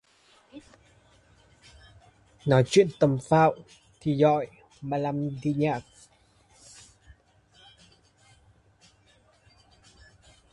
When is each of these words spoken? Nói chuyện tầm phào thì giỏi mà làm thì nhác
Nói 2.45 2.63
chuyện 2.69 2.87
tầm 2.99 3.17
phào 3.29 3.55
thì 3.99 4.17
giỏi 4.17 4.47
mà 4.81 4.97
làm 4.97 5.29
thì 5.41 5.53
nhác 5.53 5.83